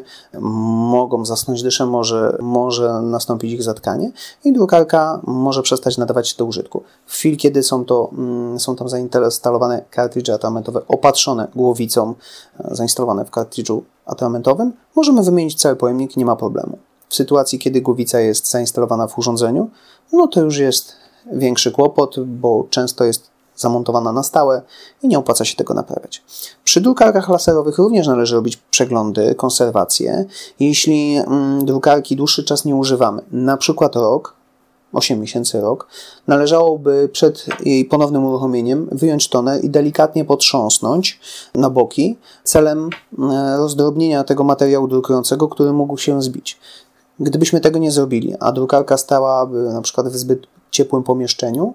mogą 0.91 1.25
zasnąć 1.25 1.63
dyszem, 1.63 1.89
może, 1.89 2.37
może 2.41 3.01
nastąpić 3.01 3.51
ich 3.51 3.63
zatkanie 3.63 4.11
i 4.43 4.53
drukarka 4.53 5.21
może 5.23 5.61
przestać 5.61 5.97
nadawać 5.97 6.29
się 6.29 6.37
do 6.37 6.45
użytku. 6.45 6.83
W 7.05 7.13
chwili, 7.13 7.37
kiedy 7.37 7.63
są, 7.63 7.85
to, 7.85 8.09
mm, 8.13 8.59
są 8.59 8.75
tam 8.75 8.89
zainstalowane 8.89 9.85
kartridże 9.89 10.33
atramentowe 10.33 10.81
opatrzone 10.87 11.47
głowicą, 11.55 12.13
e, 12.59 12.75
zainstalowane 12.75 13.25
w 13.25 13.31
kartridżu 13.31 13.83
atramentowym, 14.05 14.73
możemy 14.95 15.23
wymienić 15.23 15.55
cały 15.55 15.75
pojemnik 15.75 16.17
nie 16.17 16.25
ma 16.25 16.35
problemu. 16.35 16.77
W 17.09 17.15
sytuacji, 17.15 17.59
kiedy 17.59 17.81
głowica 17.81 18.19
jest 18.19 18.51
zainstalowana 18.51 19.07
w 19.07 19.17
urządzeniu, 19.17 19.69
no 20.13 20.27
to 20.27 20.41
już 20.41 20.57
jest 20.57 20.93
większy 21.31 21.71
kłopot, 21.71 22.15
bo 22.25 22.67
często 22.69 23.03
jest 23.03 23.36
zamontowana 23.57 24.11
na 24.11 24.23
stałe 24.23 24.61
i 25.03 25.07
nie 25.07 25.19
opłaca 25.19 25.45
się 25.45 25.55
tego 25.55 25.73
naprawiać. 25.73 26.23
Przy 26.63 26.81
drukarkach 26.81 27.29
laserowych 27.29 27.77
również 27.77 28.07
należy 28.07 28.35
robić 28.35 28.57
przeglądy, 28.57 29.35
konserwacje. 29.35 30.25
Jeśli 30.59 31.15
mm, 31.15 31.65
drukarki 31.65 32.15
dłuższy 32.15 32.43
czas 32.43 32.65
nie 32.65 32.75
używamy, 32.75 33.21
na 33.31 33.57
przykład 33.57 33.95
rok, 33.95 34.37
8 34.93 35.19
miesięcy, 35.19 35.61
rok, 35.61 35.87
należałoby 36.27 37.09
przed 37.11 37.45
jej 37.65 37.85
ponownym 37.85 38.25
uruchomieniem 38.25 38.89
wyjąć 38.91 39.29
toner 39.29 39.63
i 39.63 39.69
delikatnie 39.69 40.25
potrząsnąć 40.25 41.19
na 41.55 41.69
boki 41.69 42.17
celem 42.43 42.89
mm, 43.17 43.57
rozdrobnienia 43.57 44.23
tego 44.23 44.43
materiału 44.43 44.87
drukującego, 44.87 45.47
który 45.47 45.73
mógł 45.73 45.97
się 45.97 46.21
zbić. 46.21 46.59
Gdybyśmy 47.19 47.59
tego 47.59 47.79
nie 47.79 47.91
zrobili, 47.91 48.35
a 48.39 48.51
drukarka 48.51 48.97
stałaby 48.97 49.57
na 49.73 49.81
przykład 49.81 50.07
w 50.07 50.17
zbyt 50.17 50.39
ciepłym 50.71 51.03
pomieszczeniu, 51.03 51.73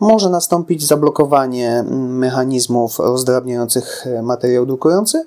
może 0.00 0.30
nastąpić 0.30 0.86
zablokowanie 0.86 1.84
mechanizmów 1.90 2.98
rozdrabniających 2.98 4.04
materiał 4.22 4.66
drukujący, 4.66 5.26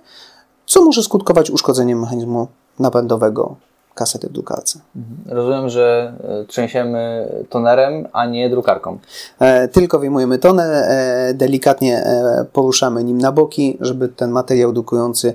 co 0.66 0.86
może 0.86 1.04
skutkować 1.04 1.50
uszkodzeniem 1.50 2.00
mechanizmu 2.00 2.48
napędowego 2.80 3.56
kasety 3.98 4.28
w 4.28 4.32
drukarce. 4.32 4.80
Mhm. 4.96 5.38
Rozumiem, 5.38 5.70
że 5.70 6.14
e, 6.24 6.46
trzęsiemy 6.46 7.30
tonerem, 7.50 8.08
a 8.14 8.26
nie 8.26 8.50
drukarką. 8.50 8.98
E, 9.40 9.68
tylko 9.68 10.00
wyjmujemy 10.00 10.38
toner, 10.38 10.72
e, 10.72 11.34
delikatnie 11.34 12.04
poruszamy 12.54 13.04
nim 13.04 13.18
na 13.18 13.32
boki, 13.32 13.78
żeby 13.82 14.10
ten 14.10 14.32
materiał 14.32 14.74
drukujący 14.74 15.34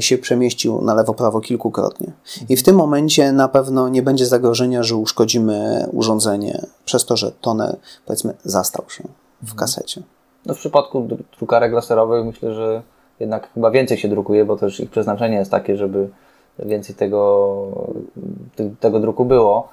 się 0.00 0.18
przemieścił 0.18 0.80
na 0.80 0.94
lewo-prawo 0.94 1.40
kilkukrotnie. 1.40 2.12
I 2.48 2.56
w 2.56 2.62
tym 2.62 2.76
momencie 2.76 3.32
na 3.32 3.48
pewno 3.48 3.88
nie 3.88 4.02
będzie 4.02 4.26
zagrożenia, 4.26 4.82
że 4.82 4.96
uszkodzimy 4.96 5.86
urządzenie 5.92 6.62
przez 6.84 7.04
to, 7.04 7.16
że 7.16 7.32
toner 7.32 7.76
powiedzmy 8.06 8.34
zastał 8.44 8.84
się 8.88 9.04
w 9.38 9.42
mhm. 9.42 9.58
kasecie. 9.58 10.02
No 10.46 10.54
w 10.54 10.58
przypadku 10.58 11.08
drukarek 11.38 11.72
laserowych 11.72 12.24
myślę, 12.26 12.54
że 12.54 12.82
jednak 13.20 13.48
chyba 13.54 13.70
więcej 13.70 13.98
się 13.98 14.08
drukuje, 14.08 14.44
bo 14.44 14.56
też 14.56 14.80
ich 14.80 14.90
przeznaczenie 14.90 15.36
jest 15.36 15.50
takie, 15.50 15.76
żeby 15.76 16.08
więcej 16.58 16.96
tego, 16.96 17.66
tego 18.80 19.00
druku 19.00 19.24
było. 19.24 19.68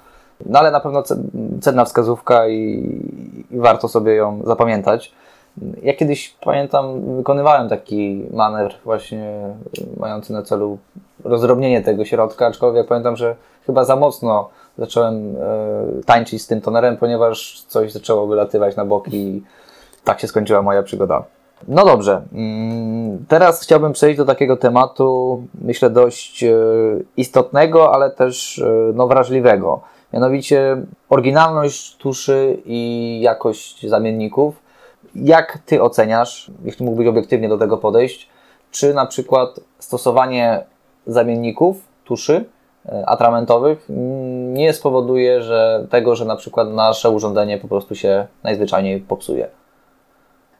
No 0.46 0.58
ale 0.58 0.70
na 0.70 0.80
pewno 0.80 1.02
cenna 1.60 1.84
wskazówka 1.84 2.48
i, 2.48 2.60
i 3.50 3.58
warto 3.58 3.88
sobie 3.88 4.14
ją 4.14 4.40
zapamiętać. 4.44 5.12
Ja 5.82 5.94
kiedyś 5.94 6.36
pamiętam, 6.44 7.16
wykonywałem 7.16 7.68
taki 7.68 8.26
manewr 8.32 8.74
właśnie 8.84 9.32
mający 9.96 10.32
na 10.32 10.42
celu 10.42 10.78
rozdrobnienie 11.24 11.82
tego 11.82 12.04
środka, 12.04 12.46
aczkolwiek 12.46 12.86
pamiętam, 12.86 13.16
że 13.16 13.36
chyba 13.66 13.84
za 13.84 13.96
mocno 13.96 14.48
zacząłem 14.78 15.36
e, 15.36 16.02
tańczyć 16.06 16.42
z 16.42 16.46
tym 16.46 16.60
tonerem, 16.60 16.96
ponieważ 16.96 17.64
coś 17.68 17.92
zaczęło 17.92 18.26
wylatywać 18.26 18.76
na 18.76 18.84
boki 18.84 19.16
i 19.16 19.42
tak 20.04 20.20
się 20.20 20.28
skończyła 20.28 20.62
moja 20.62 20.82
przygoda. 20.82 21.24
No 21.68 21.84
dobrze, 21.84 22.22
mm, 22.32 23.24
teraz 23.28 23.62
chciałbym 23.62 23.92
przejść 23.92 24.18
do 24.18 24.24
takiego 24.24 24.56
tematu, 24.56 25.42
myślę 25.60 25.90
dość 25.90 26.44
e, 26.44 26.54
istotnego, 27.16 27.94
ale 27.94 28.10
też 28.10 28.58
e, 28.58 28.92
no, 28.94 29.06
wrażliwego. 29.06 29.80
Mianowicie 30.12 30.76
oryginalność 31.10 31.96
tuszy 31.96 32.58
i 32.64 33.20
jakość 33.22 33.88
zamienników. 33.88 34.62
Jak 35.14 35.58
Ty 35.66 35.82
oceniasz, 35.82 36.50
jeśli 36.64 36.84
mógłbyś 36.84 37.06
obiektywnie 37.06 37.48
do 37.48 37.58
tego 37.58 37.78
podejść, 37.78 38.28
czy 38.70 38.94
na 38.94 39.06
przykład 39.06 39.60
stosowanie 39.78 40.64
zamienników 41.06 41.76
tuszy 42.04 42.44
e, 42.86 43.04
atramentowych 43.06 43.86
nie 44.52 44.72
spowoduje 44.72 45.42
że 45.42 45.86
tego, 45.90 46.16
że 46.16 46.24
na 46.24 46.36
przykład 46.36 46.68
nasze 46.68 47.10
urządzenie 47.10 47.58
po 47.58 47.68
prostu 47.68 47.94
się 47.94 48.26
najzwyczajniej 48.42 49.00
popsuje? 49.00 49.61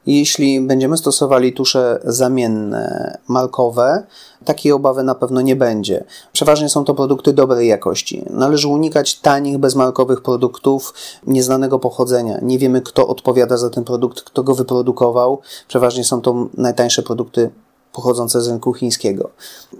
Jeśli 0.05 0.61
będziemy 0.61 0.97
stosowali 0.97 1.53
tusze 1.53 1.99
zamienne, 2.03 3.17
markowe, 3.27 4.03
takiej 4.45 4.71
obawy 4.71 5.03
na 5.03 5.15
pewno 5.15 5.41
nie 5.41 5.55
będzie. 5.55 6.03
Przeważnie 6.33 6.69
są 6.69 6.85
to 6.85 6.93
produkty 6.93 7.33
dobrej 7.33 7.67
jakości. 7.67 8.25
Należy 8.29 8.67
unikać 8.67 9.19
tanich, 9.19 9.57
bezmarkowych 9.57 10.21
produktów 10.21 10.93
nieznanego 11.27 11.79
pochodzenia. 11.79 12.39
Nie 12.41 12.59
wiemy, 12.59 12.81
kto 12.81 13.07
odpowiada 13.07 13.57
za 13.57 13.69
ten 13.69 13.83
produkt, 13.83 14.21
kto 14.21 14.43
go 14.43 14.55
wyprodukował. 14.55 15.41
Przeważnie 15.67 16.03
są 16.03 16.21
to 16.21 16.47
najtańsze 16.57 17.03
produkty 17.03 17.49
pochodzące 17.93 18.41
z 18.41 18.47
rynku 18.47 18.73
chińskiego. 18.73 19.29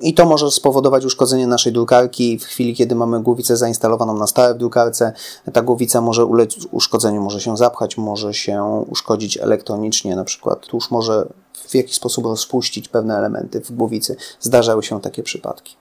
I 0.02 0.14
to 0.14 0.26
może 0.26 0.52
spowodować 0.52 1.06
uszkodzenie 1.06 1.48
naszej 1.48 1.74
drukarki. 1.74 2.40
W 2.40 2.44
chwili, 2.44 2.76
kiedy 2.76 2.96
mamy 2.96 3.24
głowicę 3.24 3.58
zainstalowaną 3.58 4.18
na 4.18 4.28
stałe 4.28 4.54
w 4.54 4.58
drukarce, 4.58 5.14
ta 5.54 5.62
głowica 5.62 6.02
może 6.02 6.26
ulec 6.26 6.56
uszkodzeniu, 6.72 7.22
może 7.22 7.42
się 7.42 7.58
zapchać, 7.58 7.98
może 7.98 8.34
się 8.34 8.86
uszkodzić 8.90 9.38
elektronicznie, 9.38 10.16
na 10.16 10.24
przykład 10.24 10.66
tuż 10.68 10.92
może 10.92 11.28
w 11.54 11.76
jakiś 11.76 11.96
sposób 11.96 12.26
rozpuścić 12.26 12.90
pewne 12.90 13.18
elementy 13.18 13.62
w 13.62 13.72
głowicy. 13.72 14.16
Zdarzały 14.40 14.84
się 14.84 15.02
takie 15.02 15.24
przypadki. 15.24 15.76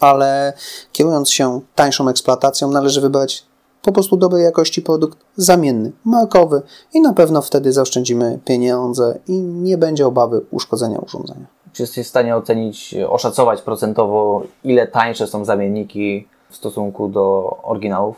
Ale 0.00 0.52
kierując 0.92 1.30
się 1.30 1.60
tańszą 1.74 2.08
eksploatacją, 2.08 2.70
należy 2.70 3.00
wybrać 3.00 3.47
po 3.88 3.92
prostu 3.92 4.16
dobrej 4.16 4.44
jakości 4.44 4.82
produkt 4.82 5.18
zamienny, 5.36 5.92
markowy 6.04 6.62
i 6.94 7.00
na 7.00 7.12
pewno 7.12 7.42
wtedy 7.42 7.72
zaoszczędzimy 7.72 8.38
pieniądze 8.44 9.18
i 9.28 9.32
nie 9.42 9.78
będzie 9.78 10.06
obawy 10.06 10.40
uszkodzenia 10.50 10.98
urządzenia. 10.98 11.46
Czy 11.72 11.82
jesteś 11.82 12.06
w 12.06 12.10
stanie 12.10 12.36
ocenić, 12.36 12.94
oszacować 13.08 13.62
procentowo, 13.62 14.42
ile 14.64 14.86
tańsze 14.86 15.26
są 15.26 15.44
zamienniki 15.44 16.28
w 16.50 16.56
stosunku 16.56 17.08
do 17.08 17.56
oryginałów? 17.62 18.16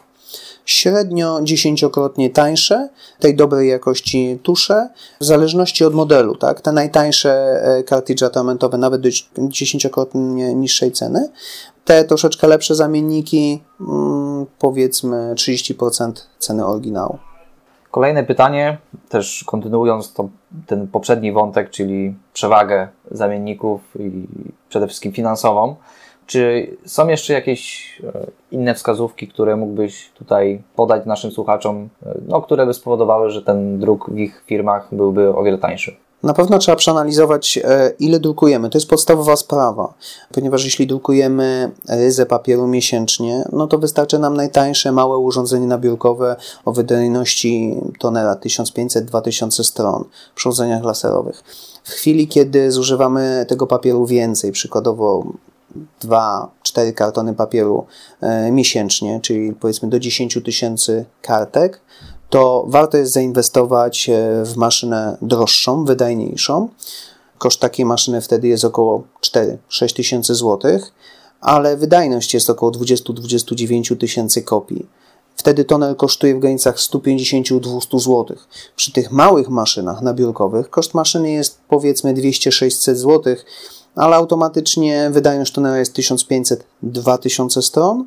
Średnio 0.64 1.40
dziesięciokrotnie 1.42 2.30
tańsze 2.30 2.88
tej 3.18 3.36
dobrej 3.36 3.68
jakości 3.68 4.38
tusze, 4.42 4.88
w 5.20 5.24
zależności 5.24 5.84
od 5.84 5.94
modelu. 5.94 6.36
Tak? 6.36 6.60
Te 6.60 6.72
najtańsze 6.72 7.30
e, 7.62 7.82
kartridże 7.82 8.26
atramentowe 8.26 8.78
nawet 8.78 9.00
do 9.00 9.08
dziesięciokrotnie 9.38 10.54
niższej 10.54 10.92
ceny. 10.92 11.28
Te 11.84 12.04
troszeczkę 12.04 12.46
lepsze 12.46 12.74
zamienniki, 12.74 13.62
mm, 13.80 14.46
powiedzmy 14.58 15.34
30% 15.36 16.12
ceny 16.38 16.66
oryginału. 16.66 17.18
Kolejne 17.90 18.24
pytanie, 18.24 18.78
też 19.08 19.44
kontynuując 19.46 20.12
to, 20.12 20.28
ten 20.66 20.88
poprzedni 20.88 21.32
wątek, 21.32 21.70
czyli 21.70 22.14
przewagę 22.32 22.88
zamienników 23.10 23.80
i 23.98 24.26
przede 24.68 24.86
wszystkim 24.86 25.12
finansową. 25.12 25.76
Czy 26.30 26.76
są 26.86 27.08
jeszcze 27.08 27.32
jakieś 27.32 27.92
e, 28.04 28.26
inne 28.50 28.74
wskazówki, 28.74 29.28
które 29.28 29.56
mógłbyś 29.56 30.10
tutaj 30.14 30.62
podać 30.76 31.06
naszym 31.06 31.30
słuchaczom, 31.30 31.88
e, 32.06 32.14
no, 32.28 32.42
które 32.42 32.66
by 32.66 32.74
spowodowały, 32.74 33.30
że 33.30 33.42
ten 33.42 33.78
druk 33.78 34.10
w 34.10 34.18
ich 34.18 34.42
firmach 34.46 34.88
byłby 34.92 35.36
o 35.36 35.42
wiele 35.42 35.58
tańszy? 35.58 35.96
Na 36.22 36.34
pewno 36.34 36.58
trzeba 36.58 36.76
przeanalizować, 36.76 37.58
e, 37.64 37.92
ile 37.98 38.20
drukujemy. 38.20 38.70
To 38.70 38.78
jest 38.78 38.90
podstawowa 38.90 39.36
sprawa, 39.36 39.94
ponieważ 40.32 40.64
jeśli 40.64 40.86
drukujemy 40.86 41.70
ryzę 41.88 42.26
papieru 42.26 42.66
miesięcznie, 42.66 43.44
no 43.52 43.66
to 43.66 43.78
wystarczy 43.78 44.18
nam 44.18 44.36
najtańsze 44.36 44.92
małe 44.92 45.18
urządzenie 45.18 45.66
nabiórkowe 45.66 46.36
o 46.64 46.72
wydajności 46.72 47.76
tonera 47.98 48.34
1500-2000 48.34 49.64
stron 49.64 50.04
przy 50.34 50.48
urządzeniach 50.48 50.84
laserowych. 50.84 51.42
W 51.84 51.90
chwili, 51.90 52.28
kiedy 52.28 52.72
zużywamy 52.72 53.46
tego 53.48 53.66
papieru 53.66 54.06
więcej, 54.06 54.52
przykładowo 54.52 55.24
2-4 56.02 56.94
kartony 56.94 57.34
papieru 57.34 57.86
e, 58.20 58.50
miesięcznie, 58.52 59.20
czyli 59.22 59.52
powiedzmy 59.52 59.88
do 59.88 59.98
10 59.98 60.38
tysięcy 60.44 61.04
kartek, 61.22 61.80
to 62.30 62.64
warto 62.68 62.96
jest 62.96 63.12
zainwestować 63.12 64.08
e, 64.08 64.44
w 64.44 64.56
maszynę 64.56 65.16
droższą, 65.22 65.84
wydajniejszą. 65.84 66.68
Koszt 67.38 67.60
takiej 67.60 67.86
maszyny 67.86 68.20
wtedy 68.20 68.48
jest 68.48 68.64
około 68.64 69.02
4-6 69.70 69.96
tysięcy 69.96 70.34
złotych, 70.34 70.92
ale 71.40 71.76
wydajność 71.76 72.34
jest 72.34 72.50
około 72.50 72.72
20-29 72.72 73.96
tysięcy 73.96 74.42
kopii. 74.42 74.86
Wtedy 75.36 75.64
toner 75.64 75.96
kosztuje 75.96 76.34
w 76.34 76.38
granicach 76.38 76.76
150-200 76.76 77.98
zł. 77.98 78.36
Przy 78.76 78.92
tych 78.92 79.12
małych 79.12 79.48
maszynach 79.48 80.02
nabiórkowych 80.02 80.70
koszt 80.70 80.94
maszyny 80.94 81.30
jest 81.30 81.60
powiedzmy 81.68 82.14
200-600 82.14 82.94
zł, 82.94 83.36
ale 83.94 84.16
automatycznie 84.16 85.10
wydajność 85.10 85.52
tonera 85.52 85.78
jest 85.78 85.96
1500-2000 85.96 87.62
stron 87.62 88.04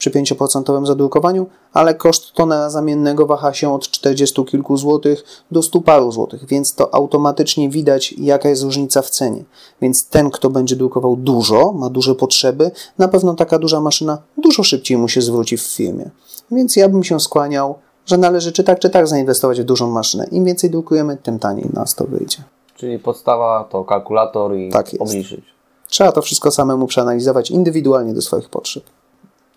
przy 0.00 0.10
5% 0.10 0.86
zadrukowaniu, 0.86 1.46
ale 1.72 1.94
koszt 1.94 2.32
tonera 2.32 2.70
zamiennego 2.70 3.26
waha 3.26 3.54
się 3.54 3.74
od 3.74 3.88
40 3.90 4.44
kilku 4.44 4.76
złotych 4.76 5.24
do 5.50 5.62
100 5.62 5.80
paru 5.80 6.12
złotych, 6.12 6.46
więc 6.46 6.74
to 6.74 6.94
automatycznie 6.94 7.70
widać, 7.70 8.12
jaka 8.12 8.48
jest 8.48 8.62
różnica 8.62 9.02
w 9.02 9.10
cenie. 9.10 9.44
Więc 9.82 10.06
ten, 10.06 10.30
kto 10.30 10.50
będzie 10.50 10.76
drukował 10.76 11.16
dużo, 11.16 11.72
ma 11.72 11.90
duże 11.90 12.14
potrzeby, 12.14 12.70
na 12.98 13.08
pewno 13.08 13.34
taka 13.34 13.58
duża 13.58 13.80
maszyna 13.80 14.18
dużo 14.36 14.62
szybciej 14.62 14.98
mu 14.98 15.08
się 15.08 15.22
zwróci 15.22 15.56
w 15.56 15.62
firmie. 15.62 16.10
Więc 16.50 16.76
ja 16.76 16.88
bym 16.88 17.04
się 17.04 17.20
skłaniał, 17.20 17.74
że 18.06 18.18
należy 18.18 18.52
czy 18.52 18.64
tak, 18.64 18.78
czy 18.78 18.90
tak 18.90 19.08
zainwestować 19.08 19.60
w 19.60 19.64
dużą 19.64 19.90
maszynę. 19.90 20.26
Im 20.30 20.44
więcej 20.44 20.70
drukujemy, 20.70 21.16
tym 21.16 21.38
taniej 21.38 21.70
nas 21.72 21.94
to 21.94 22.04
wyjdzie. 22.04 22.42
Czyli 22.80 22.98
podstawa 22.98 23.64
to 23.64 23.84
kalkulator 23.84 24.56
i 24.56 24.70
tak 24.70 24.86
obliczyć. 24.98 25.44
Trzeba 25.86 26.12
to 26.12 26.22
wszystko 26.22 26.50
samemu 26.50 26.86
przeanalizować 26.86 27.50
indywidualnie 27.50 28.14
do 28.14 28.22
swoich 28.22 28.48
potrzeb. 28.48 28.84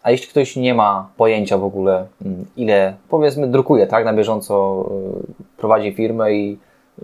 A 0.01 0.11
jeśli 0.11 0.27
ktoś 0.27 0.55
nie 0.55 0.73
ma 0.73 1.09
pojęcia 1.17 1.57
w 1.57 1.63
ogóle, 1.63 2.07
mm, 2.25 2.45
ile 2.57 2.95
powiedzmy 3.09 3.47
drukuje, 3.47 3.87
tak, 3.87 4.05
na 4.05 4.13
bieżąco 4.13 4.85
y, 5.29 5.57
prowadzi 5.57 5.93
firmę 5.93 6.33
i 6.33 6.57
y, 6.99 7.03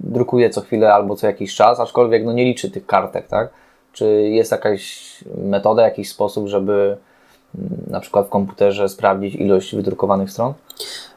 drukuje 0.00 0.50
co 0.50 0.60
chwilę 0.60 0.94
albo 0.94 1.16
co 1.16 1.26
jakiś 1.26 1.54
czas, 1.54 1.80
aczkolwiek 1.80 2.24
no 2.24 2.32
nie 2.32 2.44
liczy 2.44 2.70
tych 2.70 2.86
kartek, 2.86 3.28
tak? 3.28 3.50
Czy 3.92 4.22
jest 4.22 4.52
jakaś 4.52 5.14
metoda, 5.36 5.82
jakiś 5.82 6.10
sposób, 6.10 6.48
żeby 6.48 6.96
mm, 7.54 7.70
na 7.90 8.00
przykład 8.00 8.26
w 8.26 8.30
komputerze 8.30 8.88
sprawdzić 8.88 9.34
ilość 9.34 9.74
wydrukowanych 9.74 10.30
stron? 10.30 10.52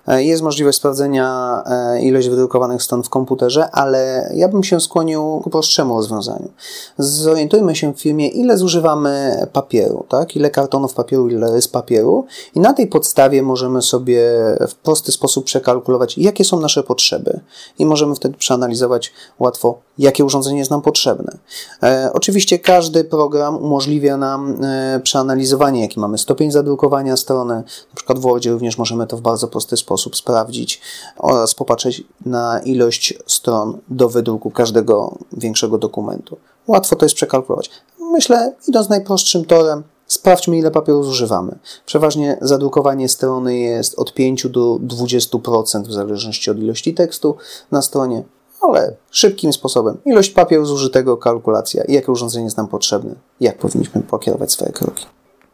E, 0.07 0.23
jest 0.23 0.43
możliwość 0.43 0.77
sprawdzenia 0.77 1.63
e, 1.65 2.01
ilość 2.01 2.29
wydrukowanych 2.29 2.83
stron 2.83 3.03
w 3.03 3.09
komputerze, 3.09 3.71
ale 3.71 4.31
ja 4.33 4.49
bym 4.49 4.63
się 4.63 4.79
skłonił 4.79 5.41
ku 5.43 5.49
prostszemu 5.49 5.97
rozwiązaniu. 5.97 6.49
Zorientujmy 6.97 7.75
się 7.75 7.93
w 7.93 7.99
firmie, 7.99 8.27
ile 8.27 8.57
zużywamy 8.57 9.45
papieru, 9.53 10.05
tak? 10.09 10.35
ile 10.35 10.49
kartonów 10.49 10.93
papieru, 10.93 11.29
ile 11.29 11.51
rys 11.51 11.67
papieru 11.67 12.25
i 12.55 12.59
na 12.59 12.73
tej 12.73 12.87
podstawie 12.87 13.43
możemy 13.43 13.81
sobie 13.81 14.21
w 14.67 14.75
prosty 14.75 15.11
sposób 15.11 15.45
przekalkulować, 15.45 16.17
jakie 16.17 16.43
są 16.43 16.59
nasze 16.59 16.83
potrzeby 16.83 17.39
i 17.79 17.85
możemy 17.85 18.15
wtedy 18.15 18.37
przeanalizować 18.37 19.13
łatwo, 19.39 19.86
jakie 19.99 20.25
urządzenie 20.25 20.59
jest 20.59 20.71
nam 20.71 20.81
potrzebne. 20.81 21.37
E, 21.83 22.09
oczywiście 22.13 22.59
każdy 22.59 23.03
program 23.03 23.57
umożliwia 23.57 24.17
nam 24.17 24.63
e, 24.63 24.99
przeanalizowanie, 25.03 25.81
jaki 25.81 25.99
mamy 25.99 26.17
stopień 26.17 26.51
zadrukowania 26.51 27.17
strony. 27.17 27.55
Na 27.89 27.95
przykład 27.95 28.19
w 28.19 28.21
Wordzie 28.21 28.51
również 28.51 28.77
możemy 28.77 29.07
to 29.07 29.17
w 29.17 29.21
bardzo 29.21 29.47
prosty 29.47 29.77
sposób 29.77 30.15
sprawdzić 30.15 30.81
oraz 31.17 31.55
popatrzeć 31.55 32.03
na 32.25 32.59
ilość 32.59 33.13
stron 33.27 33.77
do 33.89 34.09
wydruku 34.09 34.51
każdego 34.51 35.17
większego 35.31 35.77
dokumentu. 35.77 36.37
Łatwo 36.67 36.95
to 36.95 37.05
jest 37.05 37.15
przekalkulować. 37.15 37.69
Myślę, 38.11 38.55
idąc 38.67 38.89
najprostszym 38.89 39.45
torem, 39.45 39.83
sprawdźmy 40.07 40.57
ile 40.57 40.71
papieru 40.71 41.03
zużywamy. 41.03 41.59
Przeważnie 41.85 42.37
zadrukowanie 42.41 43.09
strony 43.09 43.57
jest 43.57 43.99
od 43.99 44.13
5 44.13 44.47
do 44.47 44.79
20% 44.87 45.83
w 45.83 45.93
zależności 45.93 46.51
od 46.51 46.57
ilości 46.57 46.93
tekstu 46.93 47.35
na 47.71 47.81
stronie. 47.81 48.23
Ale 48.61 48.95
szybkim 49.11 49.53
sposobem. 49.53 49.97
Ilość 50.05 50.29
papieru 50.29 50.65
zużytego, 50.65 51.17
kalkulacja, 51.17 51.83
jakie 51.87 52.11
urządzenie 52.11 52.45
jest 52.45 52.57
nam 52.57 52.67
potrzebne, 52.67 53.15
jak 53.39 53.57
powinniśmy 53.57 54.01
pokierować 54.01 54.51
swoje 54.51 54.71
kroki. 54.71 55.05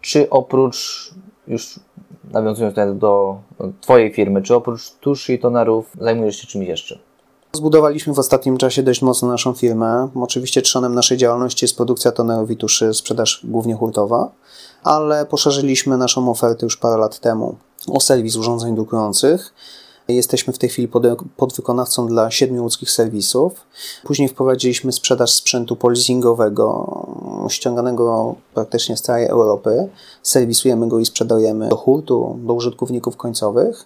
Czy 0.02 0.30
oprócz, 0.30 1.12
już 1.48 1.80
nawiązując 2.32 2.76
do 2.96 3.38
Twojej 3.82 4.14
firmy, 4.14 4.42
czy 4.42 4.56
oprócz 4.56 4.92
tuszy 4.92 5.34
i 5.34 5.40
tonerów 5.40 5.86
zajmujesz 6.02 6.36
się 6.36 6.48
czymś 6.48 6.68
jeszcze? 6.68 7.00
Zbudowaliśmy 7.56 8.14
w 8.14 8.20
ostatnim 8.20 8.58
czasie 8.58 8.84
dość 8.84 9.02
mocno 9.02 9.28
naszą 9.28 9.54
firmę. 9.54 10.10
Oczywiście 10.16 10.62
trzonem 10.62 10.96
naszej 10.96 11.18
działalności 11.18 11.66
jest 11.66 11.78
produkcja 11.78 12.12
tonerów 12.12 12.52
i 12.52 12.58
tuszy, 12.58 12.94
sprzedaż 12.94 13.42
głównie 13.44 13.76
hurtowa, 13.76 14.32
ale 14.84 15.26
poszerzyliśmy 15.26 15.98
naszą 15.98 16.32
ofertę 16.32 16.66
już 16.66 16.78
parę 16.78 16.98
lat 16.98 17.20
temu 17.20 17.56
o 17.88 18.00
serwis 18.00 18.36
urządzeń 18.36 18.76
drukujących. 18.76 19.54
Jesteśmy 20.08 20.54
w 20.54 20.58
tej 20.58 20.70
chwili 20.70 20.88
pod, 20.88 21.04
podwykonawcą 21.38 22.08
dla 22.08 22.32
siedmiu 22.32 22.64
łódzkich 22.64 22.92
serwisów. 22.92 23.54
Później 24.04 24.30
wprowadziliśmy 24.30 24.92
sprzedaż 24.92 25.34
sprzętu 25.34 25.76
polizingowego, 25.76 26.88
ściąganego 27.50 28.36
praktycznie 28.54 28.98
z 28.98 29.02
całej 29.02 29.28
Europy. 29.28 29.90
Serwisujemy 30.24 30.88
go 30.88 31.00
i 31.00 31.06
sprzedajemy 31.06 31.70
do 31.70 31.76
hurtu, 31.76 32.40
do 32.44 32.54
użytkowników 32.54 33.18
końcowych. 33.18 33.86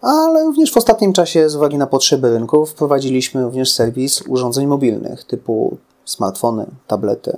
Ale 0.00 0.44
również 0.44 0.72
w 0.72 0.76
ostatnim 0.76 1.12
czasie, 1.12 1.50
z 1.50 1.56
uwagi 1.56 1.78
na 1.78 1.86
potrzeby 1.86 2.30
rynku, 2.30 2.66
wprowadziliśmy 2.66 3.42
również 3.42 3.72
serwis 3.72 4.22
urządzeń 4.28 4.66
mobilnych 4.66 5.24
typu 5.24 5.76
smartfony, 6.04 6.66
tablety. 6.86 7.36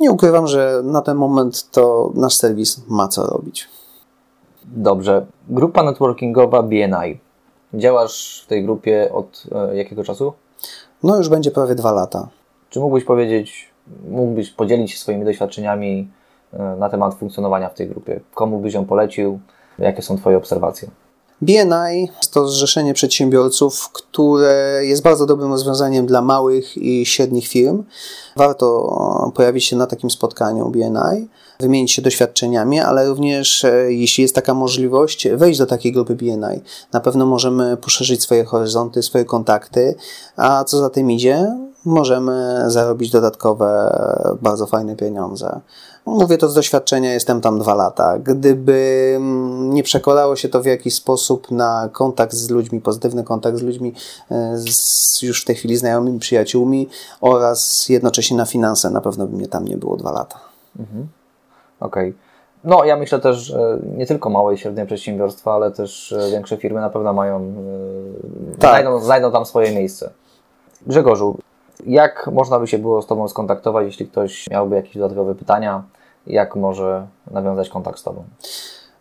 Nie 0.00 0.10
ukrywam, 0.10 0.46
że 0.46 0.80
na 0.84 1.02
ten 1.02 1.16
moment 1.16 1.70
to 1.70 2.12
nasz 2.14 2.36
serwis 2.36 2.80
ma 2.88 3.08
co 3.08 3.26
robić. 3.26 3.68
Dobrze. 4.66 5.26
Grupa 5.48 5.82
networkingowa 5.82 6.62
BNI. 6.62 7.18
Działasz 7.74 8.42
w 8.44 8.46
tej 8.46 8.64
grupie 8.64 9.08
od 9.12 9.42
e, 9.52 9.76
jakiego 9.76 10.04
czasu? 10.04 10.32
No 11.02 11.16
już 11.16 11.28
będzie 11.28 11.50
prawie 11.50 11.74
dwa 11.74 11.92
lata. 11.92 12.28
Czy 12.70 12.80
mógłbyś 12.80 13.04
powiedzieć, 13.04 13.70
mógłbyś 14.08 14.50
podzielić 14.50 14.92
się 14.92 14.98
swoimi 14.98 15.24
doświadczeniami 15.24 16.08
e, 16.52 16.76
na 16.78 16.88
temat 16.88 17.14
funkcjonowania 17.14 17.68
w 17.68 17.74
tej 17.74 17.88
grupie? 17.88 18.20
Komu 18.34 18.58
byś 18.58 18.74
ją 18.74 18.86
polecił? 18.86 19.40
Jakie 19.78 20.02
są 20.02 20.16
Twoje 20.16 20.36
obserwacje? 20.36 20.88
BNI 21.42 22.10
to 22.30 22.48
zrzeszenie 22.48 22.94
przedsiębiorców, 22.94 23.88
które 23.92 24.80
jest 24.82 25.02
bardzo 25.02 25.26
dobrym 25.26 25.52
rozwiązaniem 25.52 26.06
dla 26.06 26.22
małych 26.22 26.76
i 26.76 27.06
średnich 27.06 27.48
firm. 27.48 27.84
Warto 28.36 29.32
pojawić 29.34 29.64
się 29.64 29.76
na 29.76 29.86
takim 29.86 30.10
spotkaniu 30.10 30.70
BNI, 30.70 31.28
wymienić 31.60 31.92
się 31.92 32.02
doświadczeniami, 32.02 32.80
ale 32.80 33.08
również 33.08 33.64
e, 33.64 33.92
jeśli 33.92 34.22
jest 34.22 34.34
taka 34.34 34.54
możliwość, 34.54 35.28
wejść 35.28 35.58
do 35.58 35.66
takiej 35.66 35.92
grupy 35.92 36.14
BNI. 36.14 36.60
Na 36.92 37.00
pewno 37.00 37.26
możemy 37.26 37.76
poszerzyć 37.76 38.22
swoje 38.22 38.44
horyzonty, 38.44 39.02
swoje 39.02 39.24
kontakty, 39.24 39.94
a 40.36 40.64
co 40.64 40.78
za 40.78 40.90
tym 40.90 41.10
idzie, 41.10 41.56
możemy 41.84 42.64
zarobić 42.66 43.10
dodatkowe, 43.10 43.98
bardzo 44.42 44.66
fajne 44.66 44.96
pieniądze. 44.96 45.60
Mówię 46.06 46.38
to 46.38 46.48
z 46.48 46.54
doświadczenia, 46.54 47.12
jestem 47.12 47.40
tam 47.40 47.58
dwa 47.58 47.74
lata. 47.74 48.18
Gdyby 48.18 49.12
mm, 49.16 49.74
nie 49.74 49.82
się 50.34 50.48
to 50.48 50.62
w 50.62 50.66
jakiś 50.66 50.94
sposób 50.94 51.50
na 51.50 51.88
kontakt 51.92 52.32
z 52.32 52.50
ludźmi, 52.50 52.80
pozytywny 52.80 53.24
kontakt 53.24 53.58
z 53.58 53.62
ludźmi, 53.62 53.94
e, 54.30 54.54
z 54.56 55.22
już 55.22 55.42
w 55.42 55.44
tej 55.44 55.56
chwili 55.56 55.76
znajomymi, 55.76 56.18
przyjaciółmi 56.18 56.88
oraz 57.20 57.88
jednocześnie 57.88 58.36
na 58.36 58.46
finanse, 58.46 58.90
na 58.90 59.00
pewno 59.00 59.26
by 59.26 59.36
mnie 59.36 59.48
tam 59.48 59.64
nie 59.64 59.76
było 59.76 59.96
dwa 59.96 60.12
lata. 60.12 60.38
Mhm. 60.78 61.08
Okej. 61.80 62.08
Okay. 62.08 62.20
No, 62.64 62.84
ja 62.84 62.96
myślę 62.96 63.18
też, 63.18 63.36
że 63.36 63.78
nie 63.96 64.06
tylko 64.06 64.30
małe 64.30 64.54
i 64.54 64.58
średnie 64.58 64.86
przedsiębiorstwa, 64.86 65.54
ale 65.54 65.70
też 65.70 66.12
e, 66.12 66.30
większe 66.30 66.56
firmy 66.56 66.80
na 66.80 66.90
pewno 66.90 67.12
mają, 67.12 67.36
e, 67.36 68.56
tak. 68.58 68.70
znajdą, 68.70 69.00
znajdą 69.00 69.32
tam 69.32 69.46
swoje 69.46 69.74
miejsce. 69.74 70.10
Grzegorzu, 70.86 71.38
jak 71.86 72.30
można 72.32 72.58
by 72.58 72.66
się 72.66 72.78
było 72.78 73.02
z 73.02 73.06
Tobą 73.06 73.28
skontaktować, 73.28 73.86
jeśli 73.86 74.06
ktoś 74.06 74.50
miałby 74.50 74.76
jakieś 74.76 74.98
dodatkowe 74.98 75.34
pytania? 75.34 75.82
Jak 76.26 76.56
może 76.56 77.06
nawiązać 77.30 77.68
kontakt 77.68 77.98
z 77.98 78.02
Tobą? 78.02 78.24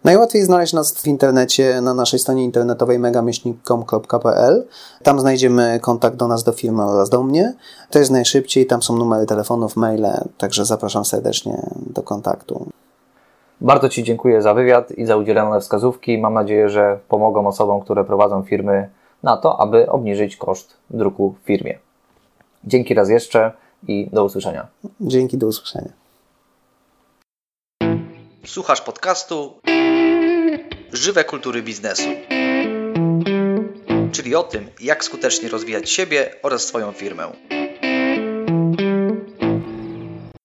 Najłatwiej 0.03 0.43
znaleźć 0.43 0.73
nas 0.73 1.01
w 1.01 1.07
internecie 1.07 1.81
na 1.81 1.93
naszej 1.93 2.19
stronie 2.19 2.43
internetowej 2.43 2.99
megamieśnik.com.pl. 2.99 4.67
Tam 5.03 5.19
znajdziemy 5.19 5.79
kontakt 5.81 6.15
do 6.15 6.27
nas, 6.27 6.43
do 6.43 6.51
firmy 6.51 6.83
oraz 6.83 7.09
do 7.09 7.23
mnie. 7.23 7.53
To 7.89 7.99
jest 7.99 8.11
najszybciej, 8.11 8.65
tam 8.65 8.81
są 8.81 8.95
numery 8.97 9.25
telefonów, 9.25 9.75
maile, 9.75 10.07
także 10.37 10.65
zapraszam 10.65 11.05
serdecznie 11.05 11.69
do 11.75 12.03
kontaktu. 12.03 12.65
Bardzo 13.61 13.89
Ci 13.89 14.03
dziękuję 14.03 14.41
za 14.41 14.53
wywiad 14.53 14.91
i 14.91 15.05
za 15.05 15.15
udzielone 15.15 15.59
wskazówki. 15.59 16.17
Mam 16.17 16.33
nadzieję, 16.33 16.69
że 16.69 16.99
pomogą 17.07 17.47
osobom, 17.47 17.81
które 17.81 18.03
prowadzą 18.03 18.43
firmy 18.43 18.89
na 19.23 19.37
to, 19.37 19.59
aby 19.59 19.89
obniżyć 19.89 20.37
koszt 20.37 20.77
druku 20.89 21.35
w 21.43 21.45
firmie. 21.45 21.79
Dzięki 22.63 22.93
raz 22.93 23.09
jeszcze 23.09 23.51
i 23.87 24.09
do 24.13 24.23
usłyszenia. 24.23 24.67
Dzięki, 25.01 25.37
do 25.37 25.47
usłyszenia. 25.47 26.04
Słuchasz 28.47 28.81
podcastu 28.81 29.59
Żywe 30.93 31.23
kultury 31.23 31.63
biznesu. 31.63 32.09
Czyli 34.11 34.35
o 34.35 34.43
tym, 34.43 34.69
jak 34.79 35.03
skutecznie 35.03 35.49
rozwijać 35.49 35.89
siebie 35.89 36.35
oraz 36.43 36.63
swoją 36.63 36.91
firmę. 36.91 37.31